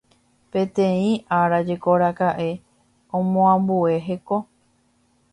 [0.51, 2.49] Péteĩ ára jekoraka'e
[3.17, 4.37] omoambue heko